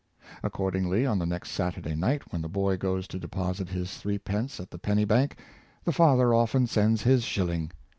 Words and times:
Accordingly, 0.41 1.05
on 1.05 1.19
the 1.19 1.27
next 1.27 1.51
Satur 1.51 1.79
day 1.79 1.93
night, 1.93 2.33
when 2.33 2.41
the 2.41 2.49
boy 2.49 2.75
goes 2.75 3.07
to 3.07 3.19
deposit 3.19 3.69
his 3.69 3.99
threepence 3.99 4.59
at 4.59 4.71
the 4.71 4.79
penny 4.79 5.05
bank, 5.05 5.37
the 5.83 5.91
father 5.93 6.33
often 6.33 6.65
sends 6.65 7.03
his 7.03 7.23
shilling. 7.23 7.69